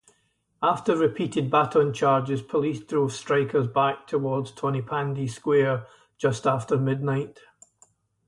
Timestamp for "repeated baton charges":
0.97-2.41